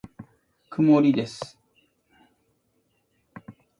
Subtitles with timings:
[0.71, 1.59] 曇りです。